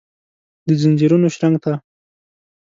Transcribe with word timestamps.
دځنځیرونو 0.67 1.27
شرنګ 1.35 1.55
ته، 1.63 1.73